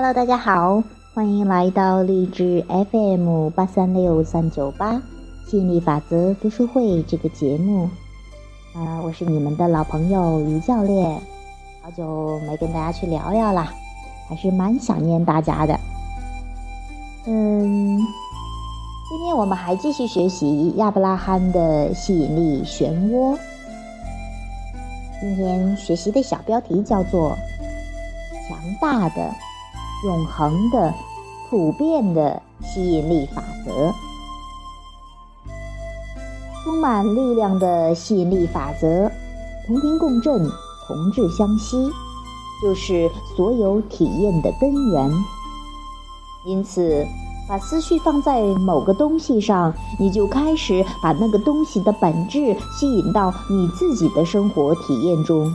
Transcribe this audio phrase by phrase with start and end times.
[0.00, 0.80] Hello，大家好，
[1.12, 5.02] 欢迎来到励志 FM 八三六三九八
[5.44, 7.90] 吸引力法则读书会这个节目。
[8.76, 11.20] 啊，我是你们的老朋友于教练，
[11.82, 13.72] 好久没跟大家去聊聊啦，
[14.28, 15.76] 还是蛮想念大家的。
[17.26, 17.98] 嗯，
[19.08, 23.36] 今天我们还继续学习亚伯拉罕的吸引力漩涡。
[25.20, 27.36] 今天学习的小标题叫做
[28.48, 29.34] “强大的”。
[30.04, 30.94] 永恒的、
[31.50, 33.92] 普遍的吸引力法则，
[36.62, 39.10] 充满力量的吸引力法则，
[39.66, 40.48] 同频共振，
[40.86, 41.90] 同质相吸，
[42.62, 45.10] 就是所有体验的根源。
[46.46, 47.04] 因此，
[47.48, 55.52] 把思绪放在某个东西上，你就开始把那个东西的本质吸引到你自己的生活体验中。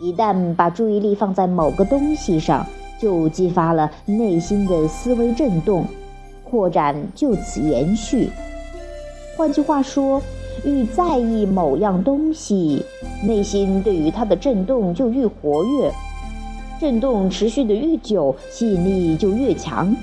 [0.00, 2.64] 一旦把注意力放在某个东西上，
[2.98, 5.84] 就激发了内心的思维震动，
[6.44, 8.30] 扩展就此延续。
[9.36, 10.20] 换句话说，
[10.64, 12.84] 愈在意某样东西，
[13.22, 15.92] 内心对于它的震动就愈活跃，
[16.80, 19.94] 震动持续的愈久，吸引力就越强。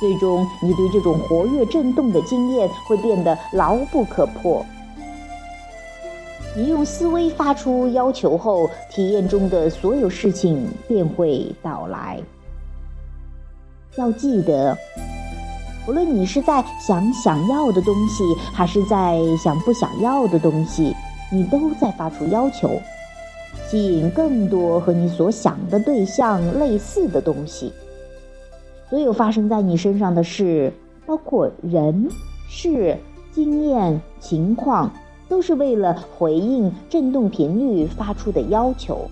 [0.00, 4.64] 最终，你对这种活跃震动的经验会变得牢不可破。
[6.58, 12.20] 你用思维发出要求后，体验中的所有事情便会到来。
[13.96, 14.76] 要记得，
[15.86, 20.92] 无论你是在想想要的东西，还是在想不想要的东西，
[21.30, 22.68] 你都在发出要求，
[23.68, 27.72] 吸引更多和你所想的对象类似的东西。
[28.90, 30.72] 所有发生在你身上的事，
[31.06, 32.08] 包括人、
[32.50, 32.98] 事、
[33.32, 34.90] 经验、情况。
[35.28, 39.08] 都是为了回应振动频率发出的要求。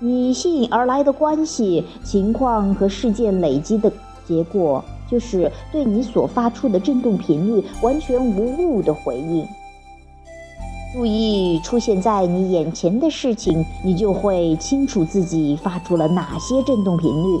[0.00, 3.92] 你吸引而来的关系、情况和事件累积的
[4.26, 9.46] 结果，就是对你所发出的振动频率完全无误的回应。
[10.94, 17.38] 注意出现在你眼前的事情，你就会清楚自己发出了哪些振动频率。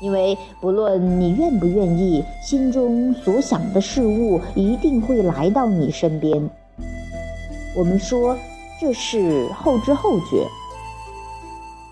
[0.00, 6.48] 因为不论你愿不愿意，心中所想的事物一定会来到你身边。
[7.76, 8.36] 我们说
[8.80, 10.46] 这是后知后觉，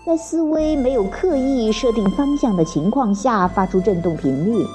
[0.05, 4.65] 在思维没有刻意设定方向的情况下发出振动频率，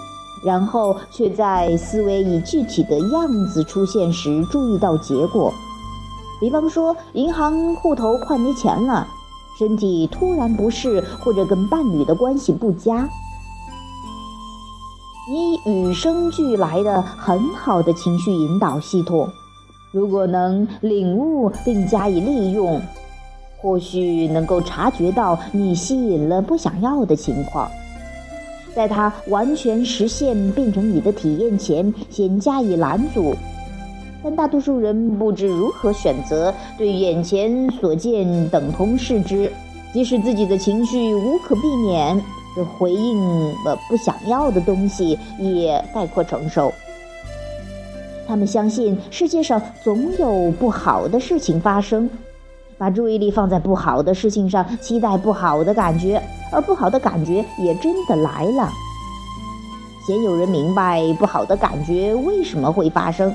[0.46, 5.52] 然后却在思维以具体的样子出现时注意到结果。
[6.40, 9.06] 比方说，银行户头快没钱了，
[9.58, 13.08] 身体突然不适，或者跟伴侣的关系不佳。
[15.26, 19.26] 你与生俱来的很好的情绪引导系统，
[19.90, 22.78] 如果能领悟并加以利用，
[23.56, 27.70] 或许能够察觉到你吸引了不想要的情况，
[28.74, 33.34] 在它完全实现变成你的体验前，先加以拦阻。
[34.22, 39.50] 但大多数人不知如何选择，对眼前所见等同视之，
[39.90, 42.22] 即使自己的情绪无可避免。
[42.62, 43.18] 回应
[43.64, 46.72] 了不想要的东西，也概括承受。
[48.26, 52.08] 他们相信世界上总有不好的事情发生，
[52.78, 56.22] 把注意力放在不好的事情上，期待不好的感觉，
[56.52, 58.70] 而不好的感觉也真的来了。
[60.06, 63.34] 鲜有人明白不好的感觉为什么会发生，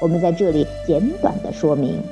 [0.00, 2.02] 我们在这里简短的说明。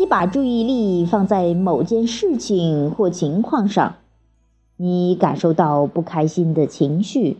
[0.00, 3.96] 你把注意力放在某件事情或情况上，
[4.78, 7.36] 你感受到不开心的情绪，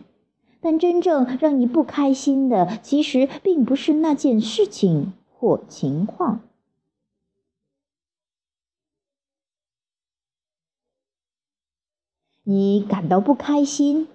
[0.61, 6.41] 但真正让你不开心的，其实并不是那件事情或情况。
[12.43, 14.07] 你感到不开心，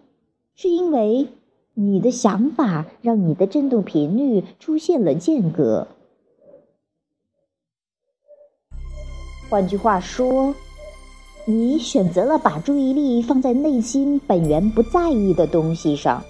[0.55, 1.27] 是因为
[1.75, 5.89] 你的想法让你的振动频率出现了间隔。
[9.49, 10.55] 换句话说，
[11.45, 16.23] 你选择了把注意力放在内心本源不在意的东西上。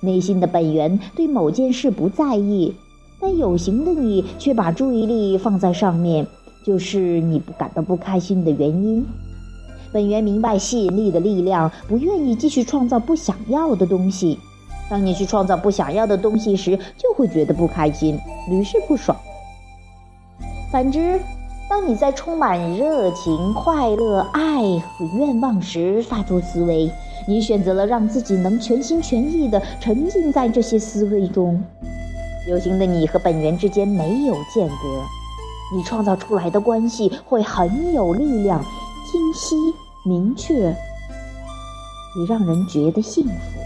[0.00, 2.74] 内心的本源对某件事不在意，
[3.20, 6.26] 但有形的你却把注意力放在上面，
[6.64, 9.04] 就是你不感到不开心的原因。
[9.92, 14.38] 本源明白吸引力的力量，不愿意继续创造不想要的东西。
[14.90, 18.18] 当你去创造不想要的东西时，就会觉得不开心，
[18.50, 19.16] 屡试不爽。
[20.72, 21.20] 反之。
[21.68, 26.90] 当你在充满热情、快乐、爱和愿望时发出思维，
[27.26, 31.62] 你选择了让自己能全心全意地沉浸在这些思维中。
[32.48, 38.64] 有形的你和本源之间没有间隔，你创造出来的关系会很有力量、
[39.04, 39.54] 清晰、
[40.06, 43.60] 明确，也让人觉得幸福。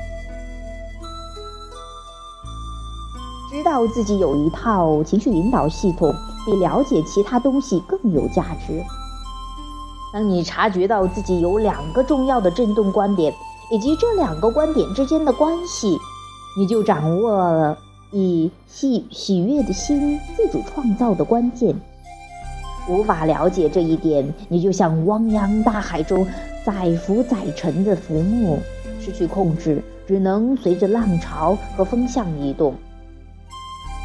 [3.49, 6.13] 知道自己有一套情绪引导系统，
[6.45, 8.83] 比了解其他东西更有价值。
[10.13, 13.33] 当你察觉到自己有两个重要的振动观点，
[13.71, 15.99] 以及这两个观点之间的关系，
[16.59, 17.79] 你就掌握了
[18.11, 21.75] 以喜喜悦的心自主创造的关键。
[22.89, 26.27] 无法了解这一点，你就像汪洋大海中
[26.67, 28.59] 载浮载沉的浮木，
[29.01, 32.75] 失去控制，只能随着浪潮和风向移动。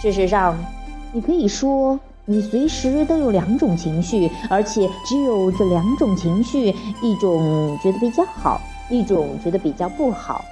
[0.01, 0.56] 事实上，
[1.12, 2.00] 你可以说。
[2.29, 8.59] 你随时都有两种情绪，而且只有这两种情绪，一种觉得比较好，
[8.89, 10.44] 一种觉得比较不好。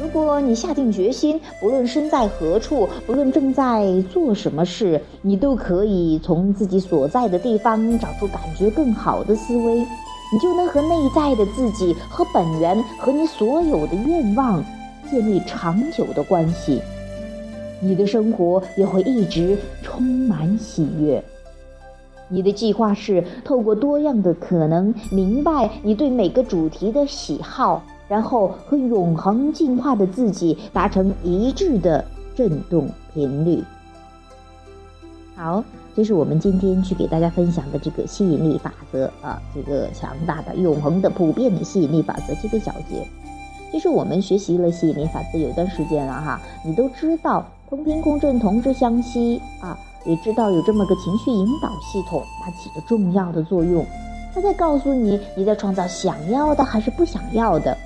[0.00, 14.64] 如果你下定决心，不论身在何处，不论正在做什么事，你都可以从自己所在的地方找出感觉更好的思维，你就能和内在的自己、和本源、和你所有的愿望
[15.10, 16.80] 建立长久的关系。
[17.80, 21.22] 你的生活也会一直充满喜悦。
[22.28, 32.04] 你的计划是透过多样的可能，明白你对每个主题的喜好，然后和永恒进化的自己达成一致的
[32.34, 33.64] 振动频率。
[35.34, 35.64] 好，
[35.96, 43.06] 这是我们今天去给大家分享的这个吸引力法则啊，这个强大的、永恒的、普遍的吸引力法则这个小节。
[43.72, 47.46] 其实我们学习了吸引力法则有段时间了哈，你都知道。
[47.68, 49.78] 同频共振，同之相吸啊！
[50.06, 53.84] 也知道有这么个情绪引导系统，它起着重要的作用。
[54.34, 57.76] 它在告诉你你在创造想要的还是不想要的。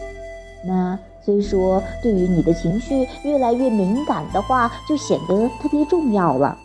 [0.64, 6.56] 那虽说对于你的情绪越来越敏感的话，就显得特别重要了。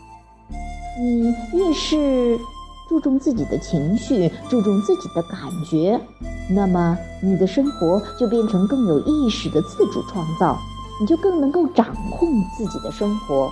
[1.00, 2.40] 你越是
[2.88, 6.00] 注重自己的情绪，注重自己的感觉，
[6.48, 10.56] 那么你的生活就变成更有意识的自主创造。
[11.00, 13.52] 你就更能够掌控自己的生活。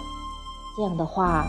[0.76, 1.48] 这样的话，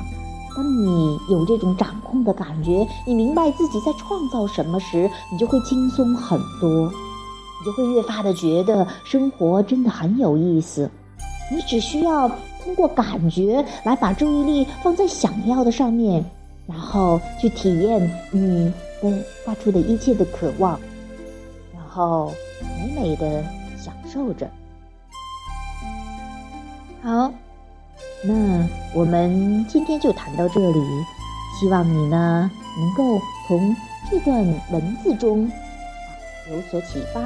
[0.56, 10.90] 当你有这种掌控的感觉，你明白自己在创造什么时，你就会轻松很多，你就会越发的觉得生活真的很有意思。
[11.50, 12.28] 你只需要
[12.62, 16.24] 通过感觉来把注意力放在想要的上面，
[16.66, 18.72] 然后去体验你
[19.02, 20.78] 的发出的一切的渴望，
[21.74, 22.32] 然后
[22.78, 23.44] 美美的
[23.76, 24.48] 享受着。
[27.06, 27.32] 好，
[28.24, 30.80] 那我们今天就谈到这里。
[31.56, 32.50] 希望你呢
[32.80, 33.76] 能够从
[34.10, 35.48] 这段文字中
[36.50, 37.20] 有所启发，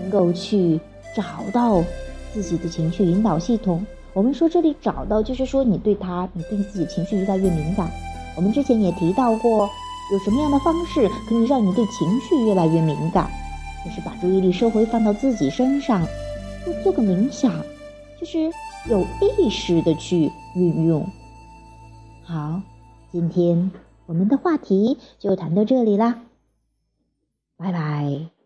[0.00, 0.80] 能够去
[1.14, 1.22] 找
[1.52, 1.84] 到
[2.32, 3.84] 自己的情绪引导系统。
[4.14, 7.90] 我们说这里找到，就是说你对他，你对自己情绪越来越敏感。
[8.34, 9.68] 我们之前也提到过，
[10.12, 13.30] 有什么样的方式可以让你对情绪越来越敏感？
[13.84, 16.02] 就是把注意力收回，放到自己身上，
[16.64, 17.52] 做做个冥想，
[18.18, 18.50] 就是。
[18.88, 19.06] 有
[19.38, 21.06] 意识的去运用。
[22.22, 22.60] 好，
[23.10, 23.70] 今天
[24.06, 26.20] 我们的话题就谈到这里啦，
[27.56, 28.43] 拜拜。